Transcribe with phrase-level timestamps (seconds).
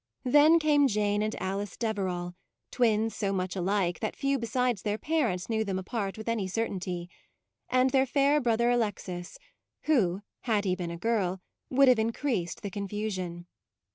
[0.25, 2.33] Then came Jane and Alice Deverall,
[2.71, 7.07] twins so much alike that few besides their parents knew them apart with any certainty;
[7.69, 9.37] and their fair brother Alexis,
[9.83, 13.45] who, had he been a girl, would have increased the confusion.